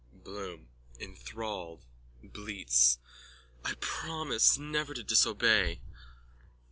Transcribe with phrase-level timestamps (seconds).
[0.11, 0.67] BLOOM:
[0.99, 1.85] (Enthralled,
[2.23, 2.97] bleats.)
[3.63, 5.79] I promise never to disobey.